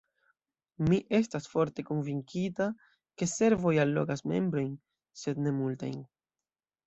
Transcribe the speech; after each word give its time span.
Mi 0.85 0.97
estas 1.17 1.47
forte 1.49 1.83
konvinkita, 1.89 2.67
ke 3.21 3.27
servoj 3.33 3.75
allogas 3.85 4.25
membrojn, 4.33 4.71
sed 5.25 5.45
ne 5.49 5.53
multajn. 5.61 6.01